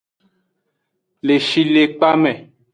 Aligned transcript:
Le 1.25 1.35
shilekpa 1.47 2.09
me. 2.21 2.31